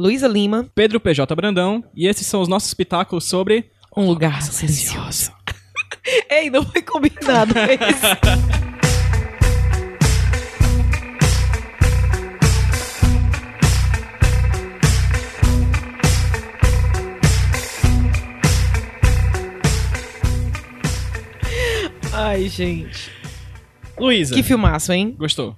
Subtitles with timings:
[0.00, 5.30] Luísa Lima, Pedro PJ Brandão, e esses são os nossos espetáculos sobre Um Lugar Silencioso.
[6.30, 8.06] Ei, não foi combinado isso.
[22.14, 23.10] Ai, gente.
[23.98, 24.34] Luísa.
[24.34, 25.14] Que filmaço, hein?
[25.18, 25.54] Gostou?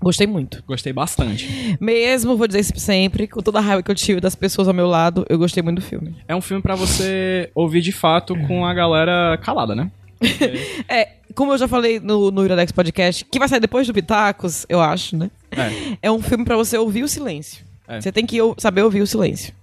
[0.00, 0.62] Gostei muito.
[0.66, 1.76] Gostei bastante.
[1.80, 4.74] Mesmo, vou dizer isso sempre, com toda a raiva que eu tive das pessoas ao
[4.74, 6.14] meu lado, eu gostei muito do filme.
[6.28, 9.90] É um filme pra você ouvir de fato com a galera calada, né?
[10.88, 14.64] É, como eu já falei no, no Iradex Podcast, que vai sair depois do Pitacos,
[14.68, 15.30] eu acho, né?
[15.50, 15.98] É.
[16.02, 17.64] É um filme pra você ouvir o silêncio.
[17.88, 18.00] É.
[18.00, 19.54] Você tem que saber ouvir o silêncio.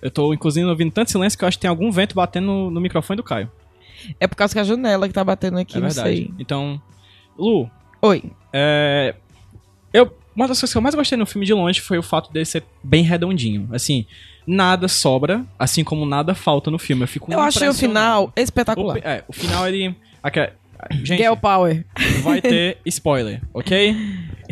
[0.00, 2.70] Eu tô, inclusive, ouvindo tanto silêncio que eu acho que tem algum vento batendo no,
[2.70, 3.50] no microfone do Caio.
[4.18, 6.08] É por causa que a janela que tá batendo aqui, é não verdade.
[6.08, 6.30] sei.
[6.38, 6.80] Então,
[7.38, 7.68] Lu,
[8.00, 8.22] Oi.
[8.52, 9.14] é,
[9.92, 12.32] eu, uma das coisas que eu mais gostei no filme de longe foi o fato
[12.32, 13.68] dele ser bem redondinho.
[13.72, 14.06] Assim,
[14.46, 17.02] nada sobra, assim como nada falta no filme.
[17.02, 18.96] Eu fico Eu achei o final espetacular.
[18.96, 19.94] O, é, o final ele...
[20.22, 20.52] aque-
[21.02, 21.84] gente, Girl Power.
[22.22, 23.94] vai ter spoiler, ok?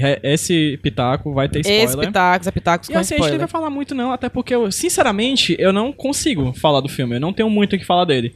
[0.00, 1.84] É, Esse pitaco vai ter spoiler.
[1.84, 3.38] Esse Pitacos, é Pitacos E com assim, a gente spoiler.
[3.40, 7.16] vai falar muito não, até porque, eu, sinceramente, eu não consigo falar do filme.
[7.16, 8.32] Eu não tenho muito o que falar dele.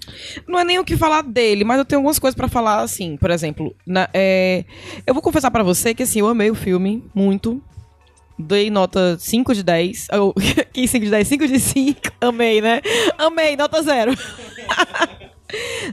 [0.49, 3.17] Não é nem o que falar dele, mas eu tenho algumas coisas pra falar, assim.
[3.17, 4.65] Por exemplo, na- é,
[5.07, 7.63] eu vou confessar pra você que, assim, eu amei o filme muito.
[8.37, 10.09] Dei nota 5 de 10.
[10.15, 10.35] Ou,
[10.73, 11.29] que 5 de 10?
[11.29, 12.01] 5 de 5.
[12.21, 12.81] Amei, né?
[13.17, 14.13] Amei, nota 0.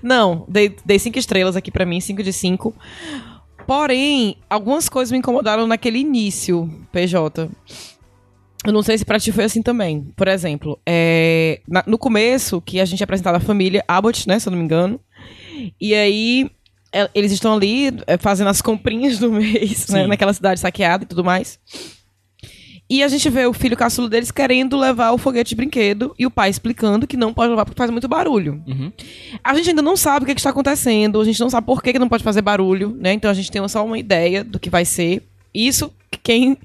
[0.04, 2.74] Não, dei, dei 5 estrelas aqui pra mim, 5 de 5.
[3.68, 7.50] Porém, algumas coisas me incomodaram naquele início, PJ.
[8.66, 10.12] Eu não sei se pra ti foi assim também.
[10.16, 14.40] Por exemplo, é, na- no começo, que a gente é apresentado a família Abbott, né,
[14.40, 15.00] se eu não me engano.
[15.80, 16.50] E aí,
[16.92, 21.08] é, eles estão ali é, fazendo as comprinhas do mês, né, naquela cidade saqueada e
[21.08, 21.60] tudo mais.
[22.90, 26.26] E a gente vê o filho caçulo deles querendo levar o foguete de brinquedo e
[26.26, 28.64] o pai explicando que não pode levar porque faz muito barulho.
[28.66, 28.92] Uhum.
[29.44, 31.84] A gente ainda não sabe o que, que está acontecendo, a gente não sabe por
[31.84, 33.14] que, que não pode fazer barulho, né?
[33.14, 35.22] Então a gente tem só uma ideia do que vai ser.
[35.54, 35.94] Isso,
[36.24, 36.58] quem,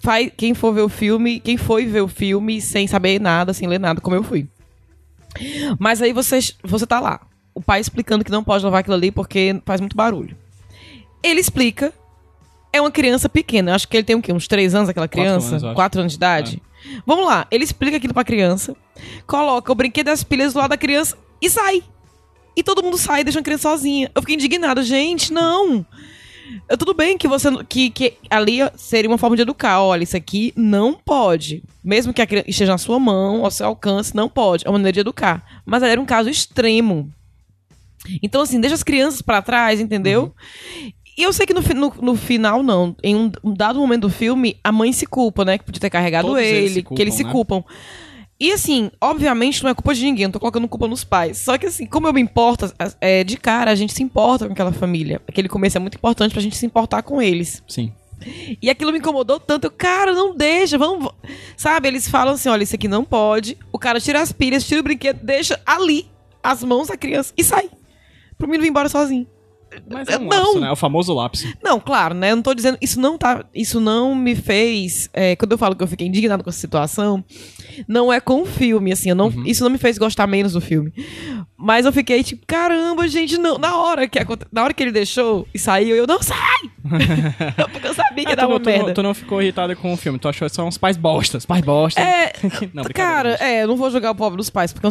[0.00, 3.68] faz, quem for ver o filme, quem foi ver o filme sem saber nada, sem
[3.68, 4.48] ler nada, como eu fui.
[5.78, 7.20] Mas aí você, você tá lá,
[7.54, 10.36] o pai explicando que não pode levar aquilo ali porque faz muito barulho.
[11.22, 11.92] Ele explica.
[12.78, 13.72] É uma criança pequena.
[13.72, 14.32] Eu acho que ele tem o quê?
[14.32, 15.56] Uns três anos, aquela criança?
[15.56, 15.74] anos.
[15.74, 16.62] Quatro anos de idade?
[17.04, 17.46] Vamos lá.
[17.50, 18.74] Ele explica aquilo pra criança,
[19.26, 21.82] coloca o brinquedo das pilhas do lado da criança e sai.
[22.56, 24.10] E todo mundo sai e deixa a criança sozinha.
[24.14, 24.82] Eu fiquei indignada.
[24.82, 25.84] Gente, não.
[26.78, 29.82] Tudo bem que você que, que ali seria uma forma de educar.
[29.82, 31.62] Olha, isso aqui não pode.
[31.84, 34.66] Mesmo que a criança esteja na sua mão, ao seu alcance, não pode.
[34.66, 35.62] É uma maneira de educar.
[35.66, 37.12] Mas era um caso extremo.
[38.22, 40.34] Então, assim, deixa as crianças pra trás, entendeu?
[41.18, 42.94] E eu sei que no, no, no final, não.
[43.02, 45.58] Em um, um dado momento do filme, a mãe se culpa, né?
[45.58, 47.74] Que podia ter carregado Todos ele, se que eles se culpam, culpam.
[48.38, 51.38] E assim, obviamente não é culpa de ninguém, não tô colocando culpa nos pais.
[51.38, 54.52] Só que assim, como eu me importo, é, de cara a gente se importa com
[54.52, 55.20] aquela família.
[55.26, 57.64] Aquele começo é muito importante pra gente se importar com eles.
[57.66, 57.92] Sim.
[58.62, 59.64] E aquilo me incomodou tanto.
[59.64, 61.10] Eu, cara, não deixa, vamos.
[61.56, 63.58] Sabe, eles falam assim: olha, isso aqui não pode.
[63.72, 66.06] O cara tira as pilhas, tira o brinquedo, deixa ali
[66.40, 67.68] as mãos da criança e sai.
[68.36, 69.26] Pro menino vir embora sozinho.
[69.90, 70.28] Mas é um Não.
[70.38, 70.68] lapso, né?
[70.68, 71.46] É o famoso lapso.
[71.62, 72.30] Não, claro, né?
[72.32, 72.78] Eu não tô dizendo.
[72.80, 73.44] Isso não tá.
[73.54, 75.08] Isso não me fez.
[75.12, 77.24] é, quando eu falo que eu fiquei indignado com essa situação,
[77.86, 79.12] não é com o filme, assim.
[79.14, 80.92] Não, Isso não me fez gostar menos do filme.
[81.56, 83.58] Mas eu fiquei tipo, caramba, gente, não.
[83.58, 84.18] Na hora que,
[84.52, 86.70] na hora que ele deixou e saiu, eu não sai!
[87.72, 90.18] Porque eu sabia que Ah, dar tu, tu, tu não ficou irritada com o filme,
[90.18, 92.04] tu achou que são uns pais bostas, pais bostas.
[92.04, 92.32] É,
[92.72, 94.90] Não, cara, é, eu não vou jogar o pobre dos pais, porque é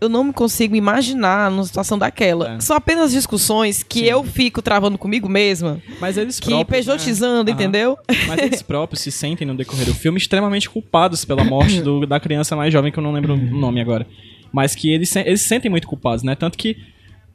[0.00, 2.54] eu não me consigo imaginar numa situação daquela.
[2.56, 2.60] É.
[2.60, 4.04] São apenas discussões que Sim.
[4.06, 6.92] eu fico travando comigo mesma, Mas eles que próprios, né?
[6.94, 7.60] pejotizando, Aham.
[7.60, 7.98] entendeu?
[8.28, 12.18] Mas eles próprios se sentem no decorrer do filme extremamente culpados pela morte do- da
[12.20, 14.06] criança mais jovem, que eu não lembro o nome agora.
[14.52, 16.34] Mas que eles, se- eles se sentem muito culpados, né?
[16.34, 16.76] Tanto que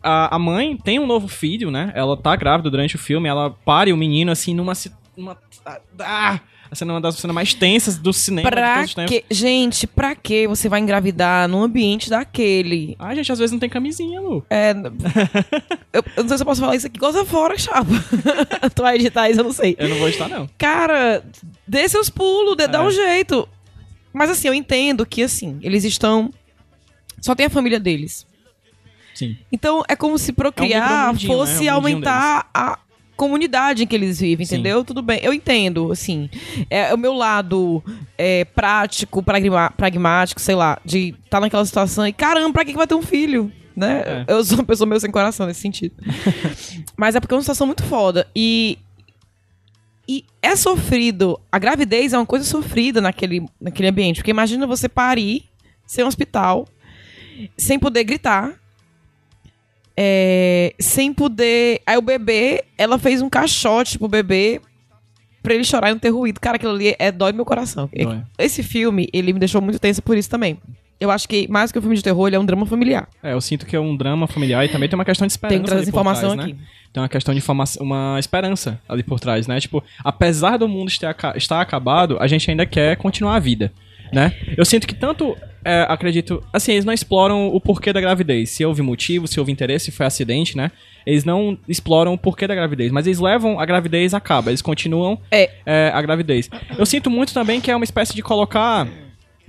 [0.01, 1.91] a, a mãe tem um novo filho, né?
[1.95, 4.73] Ela tá grávida durante o filme, ela pare o menino assim numa.
[5.17, 5.37] numa
[5.99, 6.39] ah,
[6.71, 9.11] a cena é uma das cenas mais tensas do cinema de Pra todos os tempos.
[9.11, 12.96] que, gente, pra que você vai engravidar num ambiente daquele?
[12.99, 14.46] Ah, gente, às vezes não tem camisinha, Lu.
[14.51, 14.72] É,
[15.91, 16.99] eu, eu não sei se eu posso falar isso aqui.
[16.99, 17.90] Goza fora, chapa.
[18.75, 19.75] tu vai editar isso, eu não sei.
[19.79, 20.47] Eu não vou estar, não.
[20.59, 21.23] Cara,
[21.67, 22.81] dê seus pulos, dê, dá É.
[22.84, 23.49] um jeito.
[24.13, 26.31] Mas assim, eu entendo que assim, eles estão.
[27.19, 28.28] Só tem a família deles.
[29.19, 29.37] Sim.
[29.51, 31.35] Então é como se procriar micromundinho, né?
[31.35, 32.79] fosse É um aumentar a
[33.17, 34.55] comunidade em que eles vivem, Sim.
[34.55, 34.81] entendeu?
[34.85, 36.29] Tudo bem, eu entendo, assim.
[36.69, 37.83] É o meu lado
[38.17, 42.71] é, prático, pragma- pragmático, sei lá, de estar tá naquela situação e caramba, pra que,
[42.71, 43.51] que vai ter um filho?
[43.75, 44.03] Né?
[44.05, 44.33] É.
[44.33, 45.95] Eu sou uma pessoa meio sem coração nesse sentido.
[46.95, 48.25] Mas é porque é uma situação muito foda.
[48.33, 48.77] E.
[50.07, 51.39] E é sofrido.
[51.51, 54.17] A gravidez é uma coisa sofrida naquele, naquele ambiente.
[54.17, 55.43] Porque imagina você parir,
[55.85, 56.67] ser um hospital,
[57.55, 58.59] sem poder gritar.
[60.01, 61.81] É, sem poder.
[61.85, 64.61] Aí o bebê, ela fez um caixote pro bebê
[65.43, 66.40] pra ele chorar e não ter ruído.
[66.40, 67.90] Cara, aquilo ali é dói meu coração.
[67.93, 68.22] Dói.
[68.37, 70.57] Esse filme, ele me deixou muito tensa por isso também.
[71.01, 73.09] Eu acho que, mais que um filme de terror, ele é um drama familiar.
[73.22, 75.55] É, eu sinto que é um drama familiar e também tem uma questão de esperança.
[75.55, 76.53] Tem que trazer ali por informação trás, aqui.
[76.53, 76.67] Né?
[76.93, 79.59] Tem uma questão de informação, uma esperança ali por trás, né?
[79.59, 83.72] Tipo, apesar do mundo estar, estar acabado, a gente ainda quer continuar a vida,
[84.11, 84.34] né?
[84.58, 88.50] Eu sinto que tanto, é, acredito, assim, eles não exploram o porquê da gravidez.
[88.52, 90.72] Se houve motivo, se houve interesse, se foi acidente, né?
[91.06, 94.61] Eles não exploram o porquê da gravidez, mas eles levam a gravidez a cabo, eles
[94.61, 95.50] continuam É.
[95.66, 96.50] é, a gravidez.
[96.78, 98.88] Eu sinto muito também que é uma espécie de colocar.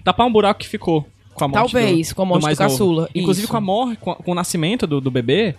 [0.05, 2.59] tapar um buraco que ficou com a morte Talvez, do, com a morte do mais
[2.59, 2.71] novo.
[2.71, 3.51] caçula, Inclusive isso.
[3.51, 5.55] com a morte, com, com o nascimento do, do bebê.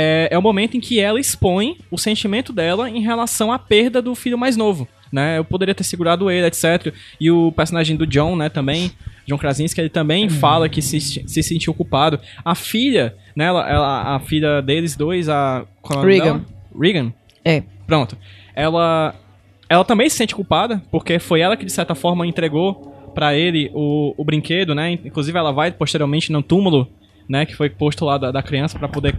[0.00, 4.00] É, é o momento em que ela expõe o sentimento dela em relação à perda
[4.00, 4.86] do filho mais novo.
[5.10, 5.38] Né?
[5.38, 6.94] Eu poderia ter segurado ele, etc.
[7.20, 8.92] E o personagem do John, né, também,
[9.26, 10.30] John Krasinski, ele também Uhum.
[10.30, 12.20] fala que se, se sentiu culpado.
[12.44, 15.64] A filha, né, ela, ela- a filha deles dois, a...
[15.82, 16.44] qual é Regan.
[16.78, 17.12] Regan.
[17.44, 17.62] É.
[17.86, 18.16] Pronto.
[18.54, 19.14] Ela
[19.70, 22.74] ela também se sente culpada, porque foi ela que de certa forma entregou
[23.14, 24.92] pra ele o, o brinquedo, né?
[24.92, 26.86] Inclusive ela vai posteriormente no túmulo,
[27.28, 29.18] né, que foi posto lá da, da criança pra poder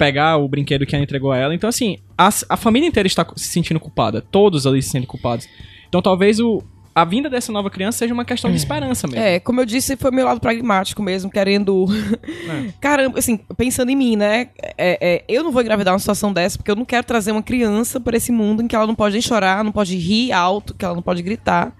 [0.00, 1.54] pegar o brinquedo que ela entregou a ela.
[1.54, 5.46] Então assim, a, a família inteira está se sentindo culpada, todos ali se sentem culpados.
[5.90, 6.62] Então talvez o
[6.94, 9.22] a vinda dessa nova criança seja uma questão de esperança mesmo.
[9.22, 11.86] É, como eu disse, foi meu lado pragmático mesmo, querendo.
[12.80, 14.48] Caramba, assim, pensando em mim, né?
[14.76, 17.42] É, é, eu não vou engravidar uma situação dessa, porque eu não quero trazer uma
[17.42, 20.74] criança para esse mundo em que ela não pode nem chorar, não pode rir alto,
[20.74, 21.72] que ela não pode gritar.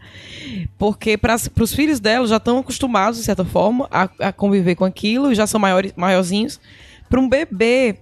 [0.79, 4.85] Porque para os filhos dela já estão acostumados, de certa forma, a, a conviver com
[4.85, 6.61] aquilo, já são maiores, maiorzinhos.
[7.09, 7.99] Para um bebê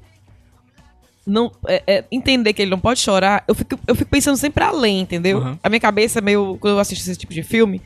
[1.28, 4.64] não é, é, entender que ele não pode chorar, eu fico, eu fico pensando sempre
[4.64, 5.38] além, entendeu?
[5.38, 5.58] Uhum.
[5.62, 7.80] A minha cabeça, é meio, quando eu assisto esse tipo de filme,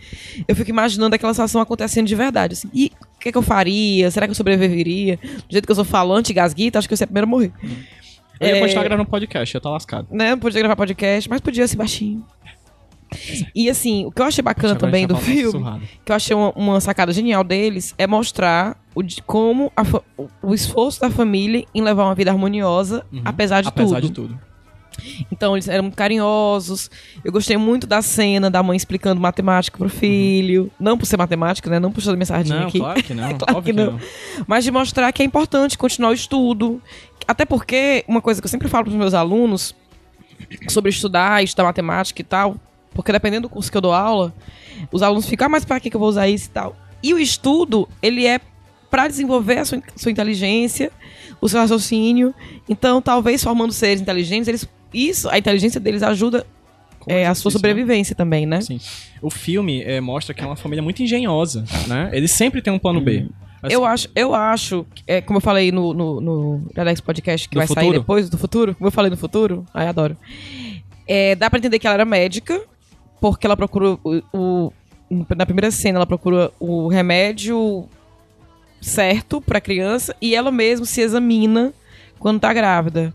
[0.46, 2.54] eu fico imaginando aquela situação acontecendo de verdade.
[2.54, 4.10] Assim, e o que, é que eu faria?
[4.10, 5.16] Será que eu sobreviveria?
[5.16, 7.52] Do jeito que eu sou falante, gasguita, acho que eu ia a morrer.
[8.40, 8.60] Eu ia É.
[8.60, 10.08] continuar gravando podcast, eu tá lascado.
[10.10, 10.30] Né?
[10.30, 12.24] Não podia gravar podcast, mas podia ser baixinho.
[13.54, 15.82] E assim, o que eu achei bacana também do filme, sussurrado.
[16.04, 19.82] que eu achei uma, uma sacada genial deles, é mostrar o, de- como a
[20.42, 23.22] o- esforço da família em levar uma vida harmoniosa, Uhum.
[23.24, 24.06] apesar de Apesar tudo.
[24.08, 24.40] de tudo.
[25.32, 26.90] Então, eles eram muito carinhosos.
[27.24, 30.70] Eu gostei muito da cena da mãe explicando matemática pro filho.
[30.78, 31.78] Não por ser matemática, né?
[31.80, 32.78] Não puxando minha sardinha Não, aqui.
[32.78, 33.32] claro que não.
[33.38, 33.98] Claro óbvio que não.
[34.46, 36.80] Mas de mostrar que é importante continuar o estudo.
[37.26, 39.74] Até porque, uma coisa que eu sempre falo pros meus alunos
[40.68, 42.56] sobre estudar, estudar matemática e tal,
[42.94, 44.34] porque dependendo do curso que eu dou aula,
[44.90, 46.76] os alunos ficam, ah, mas pra que que eu vou usar isso e tal?
[47.02, 48.40] E o estudo, ele é
[48.90, 50.92] para desenvolver a sua, sua inteligência,
[51.40, 52.34] o seu raciocínio.
[52.68, 56.46] Então, talvez formando seres inteligentes, eles, isso, a inteligência deles ajuda
[57.08, 57.52] é, a sua né?
[57.52, 58.60] sobrevivência também, né?
[58.60, 58.78] Sim.
[59.20, 62.10] O filme é, mostra que é uma família muito engenhosa, né?
[62.12, 63.26] Eles sempre têm um plano B.
[63.62, 67.56] Assim, Eu acho, eu acho, é, como eu falei no, no, no Alex Podcast, que
[67.56, 67.98] vai sair futuro?
[68.00, 70.16] depois do futuro, como eu falei no futuro, ai, adoro.
[71.06, 72.60] É, dá pra entender que ela era médica,
[73.22, 74.72] porque ela procura o, o-
[75.36, 77.88] na primeira cena, ela procura o remédio
[78.80, 81.72] certo pra criança e ela mesma se examina
[82.18, 83.14] quando tá grávida.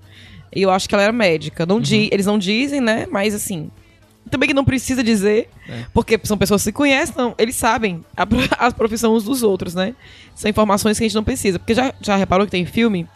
[0.56, 1.66] E eu acho que ela era médica.
[1.66, 3.06] Não di- eles não dizem, né?
[3.12, 3.70] Mas assim.
[4.30, 5.86] Também que não precisa dizer, É.
[5.94, 8.24] porque são pessoas que se conhecem, não, eles sabem a,
[8.68, 9.96] a profissão uns dos outros, né?
[10.36, 11.58] São informações que a gente não precisa.
[11.60, 13.08] Porque já, já reparou que tem filme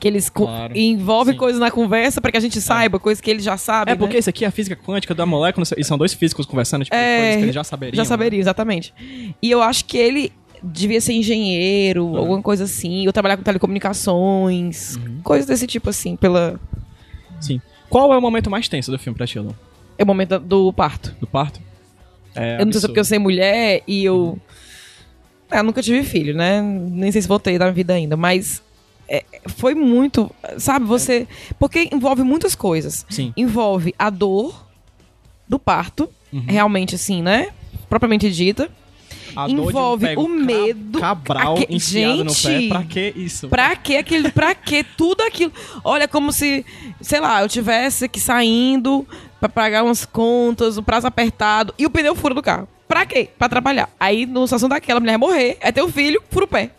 [0.00, 0.76] que eles Claro.
[0.76, 3.92] envolvem coisas na conversa pra que a gente saiba, coisas que eles já sabem.
[3.92, 4.18] É porque né?
[4.20, 7.16] isso aqui é a física quântica da molécula, e são dois físicos conversando, tipo, É,
[7.18, 7.96] coisas que eles já saberiam.
[7.96, 8.08] Já né?
[8.08, 8.94] saberiam, exatamente.
[9.42, 12.16] E eu acho que ele devia ser engenheiro, Uhum.
[12.16, 15.20] alguma coisa assim, ou trabalhar com telecomunicações, Uhum.
[15.22, 16.58] coisas desse tipo assim, pela
[17.40, 17.60] Sim.
[17.88, 19.54] Qual é o momento mais tenso do filme pra ti, Lu?
[19.98, 21.14] é o momento do parto.
[21.20, 21.60] Do parto?
[22.34, 24.38] É eu não sei se é porque eu sei mulher e eu
[25.50, 26.62] Ah, eu nunca tive filho, né?
[26.62, 28.62] Nem sei se vou ter na vida ainda, mas
[29.10, 31.26] é, foi muito, sabe, você,
[31.58, 33.04] porque envolve muitas coisas.
[33.10, 33.32] Sim.
[33.36, 34.66] Envolve a dor
[35.48, 36.44] do parto, Uhum.
[36.46, 37.48] realmente assim, né?
[37.88, 38.70] Propriamente dita.
[39.34, 42.38] A um envolve pego o medo- Cabral Aque- enfiado no pé.
[42.40, 42.68] Gente!
[42.68, 43.48] Pra que isso?
[43.48, 44.30] Pra que aquele.
[44.30, 45.52] Pra que tudo aquilo?
[45.84, 46.64] Olha, como se,
[47.00, 49.06] sei lá, eu tivesse que saindo
[49.38, 52.68] pra pagar umas contas, o prazo apertado e o pneu fura do carro.
[52.88, 53.28] Pra quê?
[53.38, 53.88] Pra atrapalhar.
[54.00, 56.70] Aí, na situação daquela, a mulher morrer, é ter o filho, fura o pé.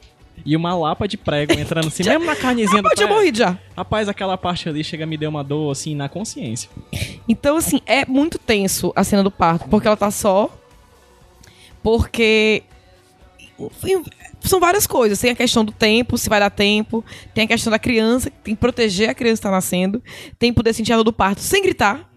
[0.45, 3.57] E uma lapa de prego entrando assim, mesmo na carnezinha do Eu tinha morrido já.
[3.75, 6.69] Rapaz, aquela parte ali chega me deu uma dor, assim, na consciência.
[7.27, 10.49] Então, assim, é muito tenso a cena do parto, porque ela tá só.
[11.83, 12.63] Porque.
[13.59, 14.03] enfim,
[14.41, 15.19] São várias coisas.
[15.19, 17.03] Tem a questão do tempo, se vai dar tempo.
[17.33, 20.01] Tem a questão da criança, tem que proteger a criança que tá nascendo.
[20.37, 22.10] Tem que poder sentir a dor do parto sem gritar.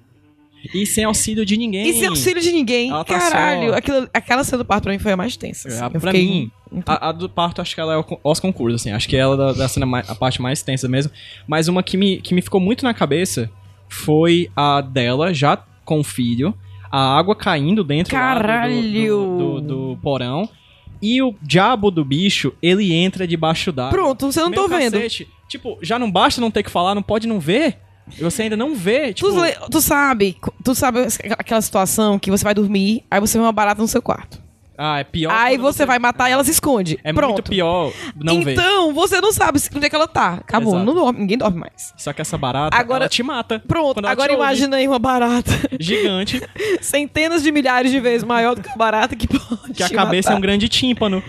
[0.73, 1.89] E sem auxílio de ninguém.
[1.89, 2.91] E sem auxílio de ninguém.
[2.91, 3.77] Ela tá Caralho, só.
[3.77, 5.69] aquilo- aquela cena do parto pra mim foi a mais tensa.
[5.69, 5.85] assim.
[5.85, 6.51] É, pra fiquei- mim,
[6.87, 8.91] a, a do parto, acho que ela é o- os concursos, assim.
[8.93, 11.13] Acho que ela da, da cena mais- a parte mais tensa mesmo.
[11.47, 13.51] Mas uma que me, que me ficou muito na cabeça
[13.89, 16.55] foi a dela, já com o filho,
[16.91, 19.39] a água caindo dentro do- do-!
[19.39, 20.49] Do, do- porão.
[21.03, 23.91] E o diabo do bicho, ele entra debaixo d'água.
[23.93, 24.93] Pronto, você não Meu tô vendo.
[24.95, 27.77] cacete, Tipo, já não basta não ter que falar, não pode não ver.
[28.19, 29.31] E Você ainda não vê, tipo...
[29.31, 31.01] Tu, tu sabe, tu sabe
[31.39, 34.43] aquela situação que você vai dormir, aí você vê uma barata no seu quarto.
[34.77, 35.31] Ah, é pior.
[35.33, 36.99] aí quando você vai matar e ela se esconde.
[37.05, 37.35] É Pronto.
[37.35, 40.35] muito pior não então, você não sabe onde é que ela tá.
[40.35, 40.85] Acabou, Exato.
[40.85, 41.95] não dorme, ninguém dorme mais.
[41.97, 43.63] Só que essa barata, Agora- te mata.
[43.69, 46.43] Pronto, agora imagina aí uma barata Gigante,
[46.83, 50.31] centenas de milhares de vezes maior do que a barata que pode que a cabeça
[50.31, 50.39] é matar.
[50.39, 51.23] um grande tímpano.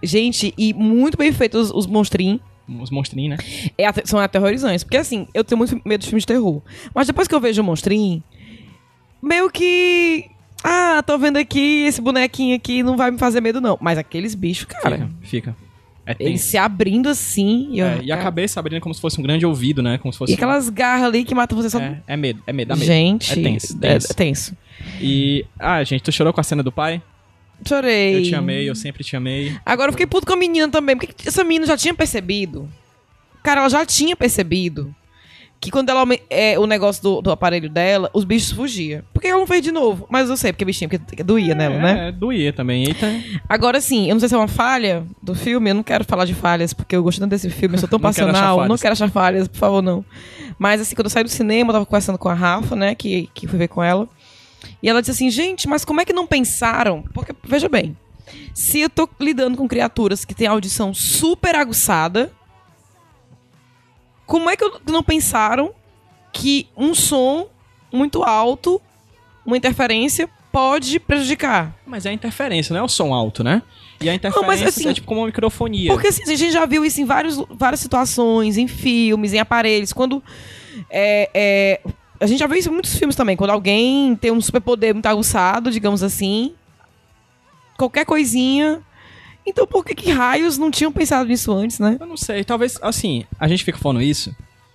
[0.00, 2.40] Gente, e muito bem feitos os, os monstrinhos.
[2.80, 3.70] Os monstrinhos, né?
[3.78, 4.84] É são aterrorizantes.
[4.84, 6.62] Porque assim, eu tenho muito medo de filmes de terror.
[6.94, 8.22] Mas depois que eu vejo o monstrinho,
[9.22, 10.26] meio que.
[10.64, 13.76] Ah, tô vendo aqui, esse bonequinho aqui não vai me fazer medo, não.
[13.80, 15.56] Mas aqueles bichos, cara, Fica, fica.
[16.04, 16.44] É tenso.
[16.46, 17.68] se abrindo assim.
[17.72, 19.98] E, eu- É, e a cabeça abrindo como se fosse um grande ouvido, né?
[19.98, 20.32] Como se fosse...
[20.32, 21.78] E aquelas garras ali que matam você só.
[21.80, 22.84] É, é medo, é medo, dá medo.
[22.86, 24.10] Gente, É tenso, é- tenso.
[24.10, 24.56] é tenso.
[25.00, 25.46] E...
[25.58, 27.00] Ah, gente, tu chorou com a cena do pai?
[27.68, 28.18] Chorei.
[28.18, 29.56] Eu te amei, eu sempre te amei.
[29.64, 32.68] Agora eu fiquei puto com a menina também, porque essa menina já tinha percebido.
[33.42, 34.94] Cara, ela já tinha percebido
[35.62, 39.00] que quando ela é, o negócio do, do aparelho dela, os bichos fugiam.
[39.14, 40.08] Por que ela não fez de novo?
[40.10, 42.08] Mas eu sei, porque bichinho, porque doía nela, é, né?
[42.08, 42.84] É, doía também.
[42.84, 43.06] Eita.
[43.48, 46.24] Agora sim, eu não sei se é uma falha do filme, eu não quero falar
[46.24, 48.68] de falhas, porque eu gosto tanto desse filme, eu sou tão Não quero passional, falhas.
[48.70, 50.04] não quero achar falhas, por favor, não.
[50.58, 53.30] Mas assim, quando eu saí do cinema, eu tava conversando com a Rafa, né, que,
[53.32, 54.08] que fui ver com ela,
[54.82, 57.02] e ela disse assim, gente, mas como é que não pensaram?
[57.14, 57.96] Porque, veja bem,
[58.54, 62.32] se eu tô lidando com criaturas que têm audição super aguçada,
[64.26, 65.72] como é que não pensaram
[66.32, 67.48] que um som
[67.92, 68.80] muito alto,
[69.44, 71.76] uma interferência, pode prejudicar?
[71.86, 73.62] Mas é a interferência, não é o som alto, né?
[74.00, 75.90] E a interferência mas assim- é tipo como uma microfonia.
[75.92, 79.92] Porque assim, a gente já viu isso em vários, várias situações, em filmes, em aparelhos.
[79.92, 80.22] Quando.
[80.90, 81.80] é, é,
[82.22, 83.36] a gente já viu isso em muitos filmes também.
[83.36, 86.54] Quando alguém tem um superpoder muito aguçado, digamos assim.
[87.76, 88.80] Qualquer coisinha.
[89.44, 91.96] Então por que, que raios não tinham pensado nisso antes, né?
[91.98, 94.32] Eu não sei, talvez, assim, a gente fica falando isso,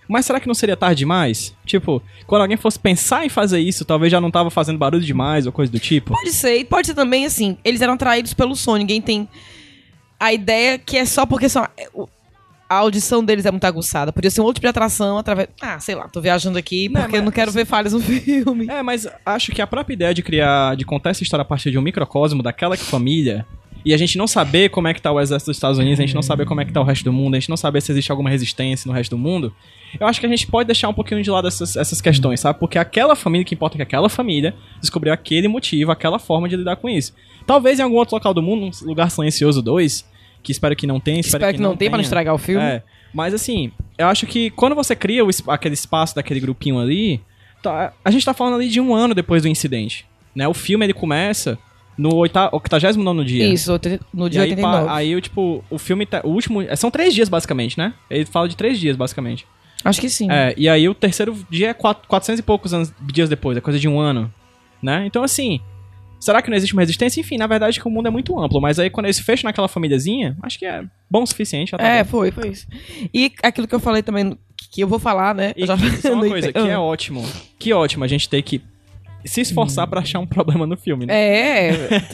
[0.09, 1.53] mas será que não seria tarde demais?
[1.65, 5.45] Tipo, quando alguém fosse pensar em fazer isso, talvez já não tava fazendo barulho demais
[5.45, 6.13] ou coisa do tipo.
[6.13, 6.57] Pode ser.
[6.57, 7.57] E pode ser também assim.
[7.63, 8.75] Eles eram atraídos pelo som.
[8.75, 9.27] Ninguém tem
[10.19, 11.67] a ideia que é só porque são.
[12.69, 14.11] A audição deles é muito aguçada.
[14.11, 15.47] Podia ser um outro tipo de atração através.
[15.61, 17.99] Ah, sei lá, tô viajando aqui Não, porque eu não mas- quero ver falhas no
[18.01, 18.67] filme.
[18.69, 21.71] É, mas acho que a própria ideia de criar, de contar essa história a partir
[21.71, 23.45] de um microcosmo daquela família,
[23.85, 26.01] e a gente não saber como é que tá o exército dos Estados Unidos, a
[26.01, 27.79] gente não saber como é que tá o resto do mundo, a gente não saber
[27.81, 29.53] se existe alguma resistência no resto do mundo,
[29.97, 32.59] eu acho que a gente pode deixar um pouquinho de lado essas, essas questões, sabe?
[32.59, 36.57] Porque aquela família, que importa é que aquela família descobriu aquele motivo, aquela forma de
[36.57, 37.13] lidar com isso.
[37.45, 40.05] Talvez em algum outro local do mundo, um lugar silencioso 2,
[40.43, 42.63] que espero que não tenha, espero, Espero que não tenha pra não estragar o filme.
[42.63, 47.21] É, mas assim, eu acho que quando você cria o aquele espaço daquele grupinho ali,
[47.61, 50.47] tá- a gente tá falando ali de um ano depois do incidente, né?
[50.47, 51.57] O filme ele começa
[51.97, 53.47] no oita- 89 dia.
[53.47, 53.71] Isso,
[54.13, 54.85] no E dia aí, 89.
[54.85, 57.93] pa- aí, tipo, o filme, tá- o último, é, são três dias basicamente, né?
[58.09, 59.45] Ele fala de três dias basicamente.
[59.83, 60.27] Acho que sim.
[60.31, 63.61] É, e aí o terceiro dia é quatro- 400 e poucos anos, dias depois, é
[63.61, 64.31] coisa de um ano,
[64.81, 65.05] né?
[65.05, 65.59] Então assim,
[66.19, 67.19] será que não existe uma resistência?
[67.21, 69.67] Enfim, na verdade que o mundo é muito amplo, mas aí quando eles fecham naquela
[69.67, 71.71] famíliazinha, acho que é bom o suficiente.
[71.71, 72.09] já tá É, bom.
[72.09, 72.67] foi, foi isso.
[73.13, 74.37] E aquilo que eu falei também,
[74.71, 75.53] que eu vou falar, né?
[75.55, 75.83] E eu já só
[76.13, 77.25] uma não coisa, que é ótimo.
[77.59, 78.61] Que ótimo a gente ter que
[79.25, 81.13] se esforçar pra achar um problema no filme, né?
[81.13, 81.71] É.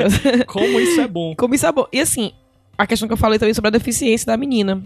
[0.48, 1.36] Como isso é bom.
[1.36, 1.86] Como isso é bom.
[1.91, 2.31] E assim,
[2.77, 4.81] a questão que eu falei também sobre a deficiência da menina.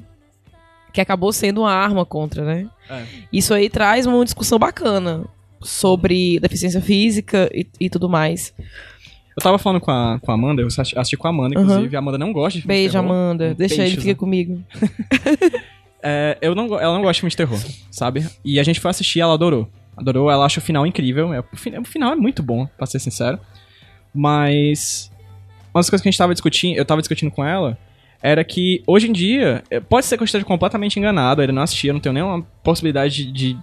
[0.93, 2.67] Que acabou sendo uma arma contra, né?
[2.89, 3.03] É.
[3.31, 5.25] Isso aí traz uma discussão bacana
[5.61, 8.53] sobre deficiência física e, e tudo mais.
[9.37, 11.95] Eu tava falando com a, com a Amanda, eu assisti com a Amanda, inclusive.
[11.95, 13.05] A Amanda não gosta de filme de Beijo, terror.
[13.05, 13.53] Amanda.
[13.53, 14.15] Deixa beijo, ele, fica Zé.
[14.15, 14.63] comigo.
[16.09, 18.25] É, eu não, ela não gosta de filme de terror, sabe?
[18.45, 19.67] E a gente foi assistir ela adorou.
[19.97, 21.33] Adorou, ela acha o final incrível.
[21.33, 23.39] É, o, fin- o final é muito bom, pra ser sincero.
[24.13, 25.11] Mas.
[25.73, 27.77] Uma das coisas que a gente tava discutindo, eu tava discutindo com ela,
[28.21, 31.61] era que hoje em dia, é, pode ser que eu esteja completamente enganado, ainda não
[31.63, 33.57] assisti, eu não tenho nenhuma possibilidade de, de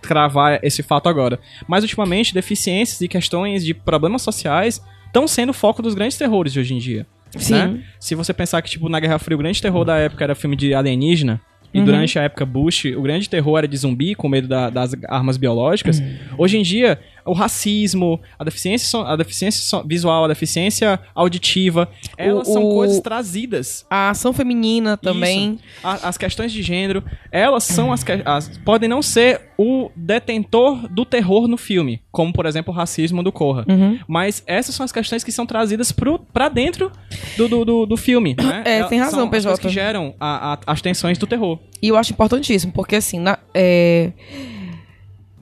[0.00, 1.38] cravar esse fato agora.
[1.68, 4.80] Mas ultimamente, deficiências e questões de problemas sociais
[5.14, 7.06] estão sendo o foco dos grandes terrores de hoje em dia.
[7.36, 7.54] Sim.
[7.54, 7.80] né?
[8.00, 10.56] Se você pensar que, tipo, na Guerra Fria, o grande terror da época era filme
[10.56, 11.40] de alienígena,
[11.72, 14.94] e durante a época Bush, o grande terror era de zumbi, com medo da- das
[15.08, 16.00] armas biológicas.
[16.38, 21.88] Hoje em dia, o racismo, a deficiência, a deficiência visual, a deficiência auditiva,
[22.18, 23.86] elas são o- coisas trazidas.
[23.90, 25.58] A ação feminina também.
[25.82, 27.02] A- as questões de gênero,
[27.32, 32.32] elas são as, que- as- podem não ser o detentor do terror no filme, como
[32.32, 33.64] por exemplo o racismo do Corra.
[33.68, 33.98] Uhum.
[34.08, 36.90] Mas essas são as questões que são trazidas pro, pra dentro
[37.36, 38.34] do, do, do, do filme.
[38.36, 38.62] Né?
[38.64, 39.58] É, Elas tem razão, são as PJ.
[39.60, 41.58] que geram a- a- as tensões do terror.
[41.80, 44.12] E eu acho importantíssimo, porque assim, na- é,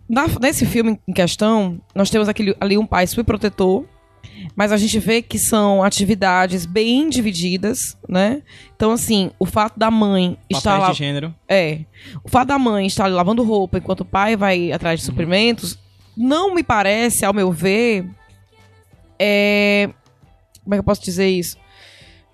[0.09, 3.85] na- nesse filme em questão, nós temos aquele, ali um pai super protetor,
[4.57, 8.43] mas a gente vê que são atividades bem divididas, né?
[8.75, 10.93] Então, assim, o fato da mãe estar Papéis lá.
[10.93, 11.35] de gênero.
[11.49, 11.81] É.
[12.25, 15.03] O fato da mãe estar lavando roupa enquanto o pai vai atrás Uhum.
[15.03, 15.79] de suprimentos,
[16.17, 18.07] não me parece, ao meu ver,
[19.19, 19.89] é.
[20.63, 21.57] Como é que eu posso dizer isso?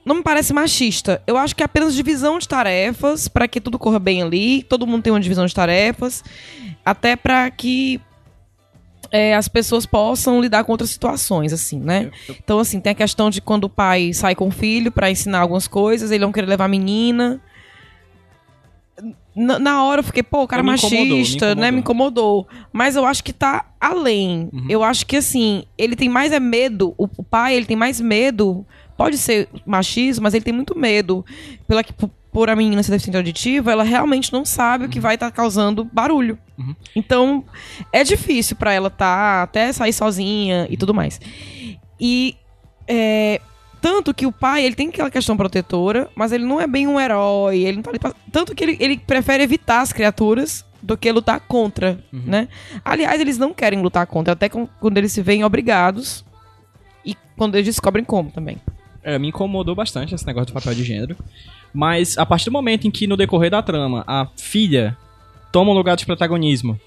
[0.04, 1.22] Não me parece machista.
[1.26, 4.86] Eu acho que é apenas divisão de tarefas para que tudo corra bem ali, todo
[4.86, 6.24] mundo tem uma divisão de tarefas,
[6.90, 8.00] até para que
[9.10, 12.10] é, as pessoas possam lidar com outras situações, assim, né?
[12.28, 15.40] Então, assim, tem a questão de quando o pai sai com o filho pra ensinar
[15.40, 17.40] algumas coisas, ele não querer levar a menina.
[19.34, 21.70] Na, na hora eu fiquei, pô, o cara é Me incomodou, me machista, né?
[21.70, 22.48] Me incomodou.
[22.72, 24.48] Mas eu acho que tá além.
[24.52, 24.66] Uhum.
[24.68, 28.00] Eu acho que, assim, ele tem mais é medo, o, o pai, ele tem mais
[28.00, 28.66] medo.
[28.96, 31.24] Pode ser machismo, mas ele tem muito medo.
[31.68, 31.94] Pela, que-
[32.32, 35.84] por, a menina ser deficiente auditiva, ela realmente não sabe o que vai estar causando
[35.84, 36.38] barulho.
[36.58, 36.74] Uhum.
[36.94, 37.44] Então,
[37.92, 41.20] é difícil pra ela tá até sair sozinha e tudo mais.
[42.00, 42.36] E
[42.86, 43.40] é,
[43.80, 46.98] tanto que o pai, ele tem aquela questão protetora, mas ele não é bem um
[47.00, 51.40] herói, ele tá pra- tanto que ele, ele prefere evitar as criaturas do que lutar
[51.40, 52.48] contra, né?
[52.84, 56.24] Aliás, eles não querem lutar contra, até quando eles se veem obrigados
[57.04, 58.58] e quando eles descobrem como também.
[59.08, 61.16] É, me incomodou bastante esse negócio do papel de gênero.
[61.72, 64.96] Mas a partir do momento em que, no decorrer da trama, a filha
[65.50, 66.78] toma um lugar de protagonismo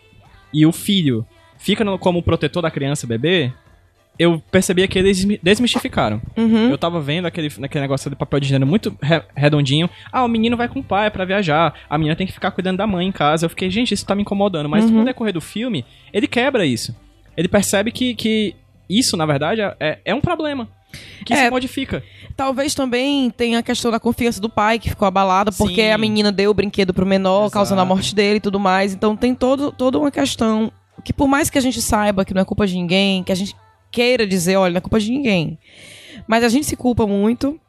[0.54, 1.26] e o filho
[1.58, 3.52] fica no- como protetor da criança bebê,
[4.20, 6.22] eu percebia que eles desmistificaram.
[6.38, 6.70] Uhum.
[6.70, 9.90] Eu tava vendo aquele, aquele negócio de papel de gênero muito re- redondinho.
[10.12, 11.74] Ah, o menino vai com o pai pra viajar.
[11.90, 13.46] A menina tem que ficar cuidando da mãe em casa.
[13.46, 14.70] Eu fiquei, gente, isso tá me incomodando.
[14.70, 14.92] Mas Uhum.
[15.00, 16.96] no decorrer do filme, ele quebra isso.
[17.36, 18.54] Ele percebe que, que
[18.90, 20.68] isso, na verdade, é, é um problema.
[21.26, 21.46] Que É.
[21.46, 22.04] se modifica.
[22.36, 25.92] Talvez também tenha a questão da confiança do pai, que ficou abalada, porque Sim.
[25.92, 27.54] a menina deu o brinquedo pro menor, Exato.
[27.54, 28.94] causando a morte dele e tudo mais.
[28.94, 30.72] Então tem todo, toda uma questão
[31.04, 33.36] que, por mais que a gente saiba que não é culpa de ninguém, que a
[33.36, 33.56] gente
[33.92, 35.60] queira dizer, olha, não é culpa de ninguém.
[36.28, 37.60] Mas a gente se culpa muito.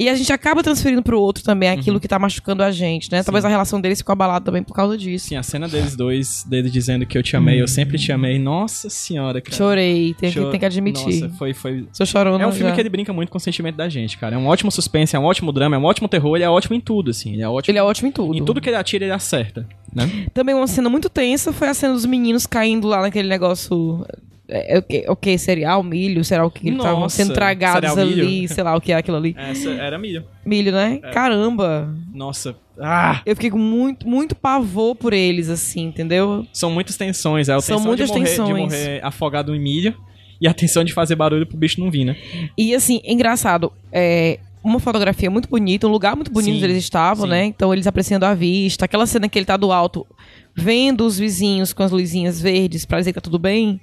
[0.00, 3.22] E a gente acaba transferindo pro outro também aquilo que tá machucando a gente, né?
[3.22, 5.28] Talvez a relação deles ficou abalada também por causa disso.
[5.28, 8.38] Sim, a cena deles dois, dele dizendo que eu te amei, eu sempre te amei.
[8.38, 9.56] Nossa senhora, cara.
[9.56, 11.20] Chorei, tem, que- Chor- tem que admitir.
[11.22, 11.86] Nossa, foi, foi...
[11.92, 12.74] Sou chorona É um filme já.
[12.74, 14.34] que ele brinca muito com o sentimento da gente, cara.
[14.34, 16.74] É um ótimo suspense, é um ótimo drama, é um ótimo terror, ele é ótimo
[16.74, 17.34] em tudo, assim.
[17.34, 18.34] Ele é ótimo Ele é ótimo em tudo.
[18.36, 20.26] Em tudo que ele atira, ele acerta, né?
[20.34, 24.04] Também uma cena muito tensa foi a cena dos meninos caindo lá naquele negócio.
[24.52, 25.04] É, é o que?
[25.08, 25.38] O que?
[25.38, 26.22] Cereal, milho?
[26.22, 26.68] Será o que?
[26.68, 28.26] Eles estavam sendo tragados cereal, milho.
[28.26, 29.34] ali, sei lá o que é aquilo ali.
[29.38, 30.24] Essa era milho.
[30.44, 31.00] Milho, né?
[31.02, 31.10] É.
[31.10, 31.88] Caramba!
[32.12, 32.54] Nossa.
[32.78, 33.22] Ah!
[33.24, 36.46] Eu fiquei com muito, muito pavor por eles, assim, entendeu?
[36.52, 37.48] São muitas tensões.
[37.48, 38.48] É a São muitas de morrer, tensões.
[38.48, 39.94] de morrer afogado em milho
[40.38, 42.16] e a tensão de fazer barulho pro bicho não vir, né?
[42.58, 46.78] E assim, engraçado, é uma fotografia muito bonita, um lugar muito bonito Sim, onde eles
[46.78, 47.30] estavam, sim.
[47.30, 47.44] né?
[47.44, 50.06] Então eles apreciando a vista, aquela cena que ele tá do alto,
[50.54, 53.80] vendo os vizinhos com as luzinhas verdes pra dizer que tá tudo bem.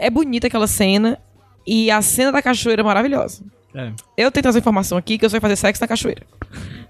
[0.00, 1.18] É bonita aquela cena.
[1.66, 3.42] E a cena da cachoeira é maravilhosa.
[3.74, 3.92] É.
[4.16, 6.22] Eu tenho essa informação aqui que eu sei fazer sexo na cachoeira.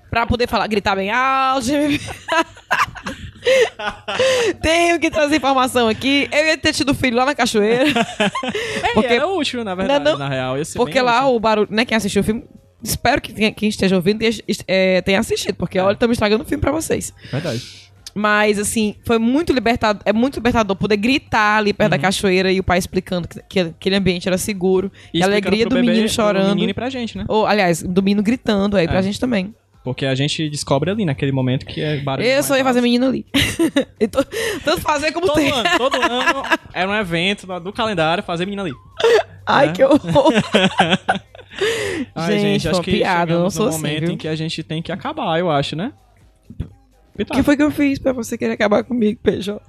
[0.09, 1.67] Pra poder falar, gritar bem alto.
[4.61, 6.29] Tenho que trazer informação aqui.
[6.33, 7.85] Eu ia ter tido filho lá na cachoeira.
[8.83, 10.19] É, Porque- era útil, na verdade, Não, não.
[10.19, 10.57] na real.
[10.75, 11.37] Porque lá útil.
[11.37, 12.45] o barulho, né, quem assistiu o filme,
[12.83, 14.33] espero que quem, esteja ouvindo tenha,
[14.67, 17.13] é, tenha assistido, porque olha, estamos estragando o filme pra vocês.
[17.31, 17.90] Verdade.
[18.21, 22.03] Mas, assim, foi muito libertador, é muito libertador poder gritar ali perto da Uhum.
[22.03, 24.93] cachoeira e o pai explicando que, que aquele ambiente era seguro.
[25.15, 26.51] E, a alegria do menino chorando.
[26.51, 27.25] menino e pra gente, né?
[27.29, 29.03] Ou, aliás, do menino gritando aí pra É.
[29.03, 29.55] gente também.
[29.83, 33.07] Porque a gente descobre ali, naquele momento, que é barulho Eu só ia fazer menino
[33.07, 33.25] ali.
[33.99, 34.23] E to-
[34.63, 35.51] Tanto fazer como Todo ter.
[35.51, 36.43] ano, todo ano
[36.75, 38.73] era um evento do- calendário fazer menino ali.
[39.47, 39.73] Ai, né?
[39.73, 40.33] que horror.
[42.15, 44.11] Ai, Gente, acho uma que piada, não sou no assim, momento viu?
[44.13, 45.93] em que a gente tem que acabar, eu acho, né?
[47.19, 49.61] O que foi que eu fiz pra você querer acabar comigo, PJ?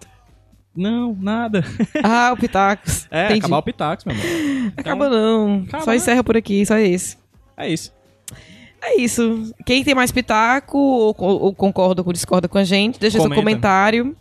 [0.75, 1.63] Não, nada.
[2.01, 3.07] Ah, o Pitacos.
[3.11, 3.39] É, Entendi.
[3.39, 4.73] acabar o Pitax, meu amor.
[4.77, 5.63] Acaba não.
[5.67, 5.97] Acaba, só né?
[5.97, 7.17] encerra por aqui, só esse.
[7.57, 7.91] É isso.
[8.81, 9.53] É isso.
[9.65, 13.39] Quem tem mais pitaco ou, ou- concorda ou discorda com a gente, deixa seu Comenta.
[13.41, 14.15] comentário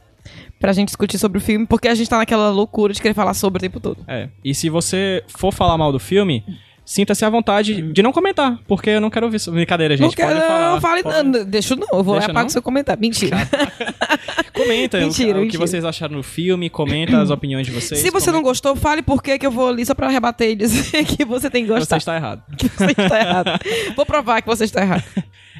[0.58, 3.32] pra gente discutir sobre o filme, porque a gente tá naquela loucura de querer falar
[3.32, 4.04] sobre o tempo todo.
[4.06, 4.28] É.
[4.44, 6.44] E se você for falar mal do filme,
[6.92, 9.36] sinta-se à vontade de não comentar, porque eu não quero ouvir.
[9.36, 9.52] isso.
[9.52, 10.06] Brincadeira, gente.
[10.08, 10.70] não quero, pode falar.
[10.72, 12.48] não, fale, Pode- não, deixa não, eu vou Deixa lá apago não?
[12.50, 13.00] seu comentário.
[13.00, 13.36] Mentira.
[14.52, 15.66] Comenta o- Mentira, o, que mentira.
[15.66, 18.00] vocês acharam no filme, comenta as opiniões de vocês.
[18.00, 20.50] Se você não comenta- gostou, fale por que que eu vou ali só pra rebater
[20.50, 21.96] e dizer que você tem que Você gostar.
[21.98, 22.42] está errado.
[22.56, 23.50] Que você está errado.
[23.96, 25.04] Vou provar que você está errado.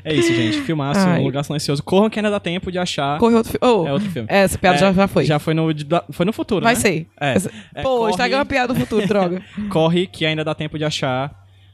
[0.04, 0.60] É isso, gente.
[0.62, 1.20] Filmaço, Ai.
[1.20, 1.82] Um Lugar Silencioso.
[1.82, 3.18] Corram que ainda dá tempo de achar.
[3.18, 3.74] Corre outro filme.
[3.74, 4.26] Oh, É outro filme.
[4.30, 5.24] Essa piada É, já, já foi.
[5.24, 5.68] Já foi no,
[6.10, 6.80] foi no futuro, Vai né?
[6.80, 7.06] ser.
[7.20, 7.34] É.
[7.34, 9.42] Essa- É, Pô, corre- estraga uma piada do futuro, droga.
[9.70, 11.30] Corre que ainda dá tempo de achar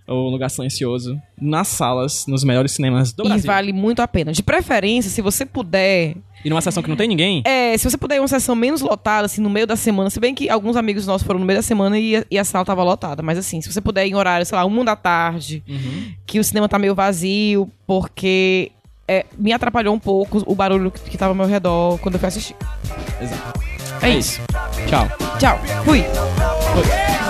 [0.09, 3.47] o Lugar Silencioso nas salas, nos melhores cinemas do E Brasil.
[3.47, 4.33] vale muito a pena.
[4.33, 6.15] De preferência, se você puder.
[6.45, 8.81] E numa sessão que não tem ninguém, É, se você puder ir uma sessão menos
[8.81, 11.59] lotada, assim, no meio da semana, se bem que alguns amigos nossos foram no meio
[11.59, 13.21] da semana e, a- e a sala tava lotada.
[13.23, 16.13] Mas assim, se você puder ir em horário, sei lá, uma da tarde, Uhum.
[16.25, 18.71] que o cinema tá meio vazio, porque
[19.09, 22.29] é, me atrapalhou um pouco o barulho que, tava ao meu redor quando eu fui
[22.29, 22.55] assistir.
[23.21, 23.61] Exato.
[24.03, 24.41] É isso.
[24.89, 25.09] Tchau.
[25.39, 25.59] Tchau.
[25.85, 26.03] Fui.
[26.03, 27.26] Foi.